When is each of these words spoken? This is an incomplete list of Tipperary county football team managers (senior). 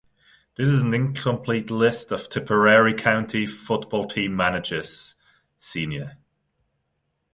This 0.57 0.67
is 0.67 0.81
an 0.81 0.95
incomplete 0.95 1.69
list 1.69 2.11
of 2.11 2.27
Tipperary 2.27 2.95
county 2.95 3.45
football 3.45 4.07
team 4.07 4.35
managers 4.35 5.13
(senior). 5.59 6.17